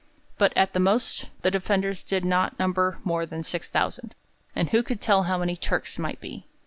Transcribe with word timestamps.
But 0.39 0.51
at 0.57 0.73
the 0.73 0.79
most 0.79 1.29
the 1.43 1.51
defenders 1.51 2.01
did 2.01 2.25
not 2.25 2.57
number 2.57 2.97
more 3.03 3.23
than 3.27 3.43
6,000, 3.43 4.15
and 4.55 4.69
who 4.71 4.81
could 4.81 4.99
tell 4.99 5.25
how 5.25 5.37
many 5.37 5.53
the 5.53 5.61
Turks 5.61 5.99
might 5.99 6.19
be? 6.19 6.47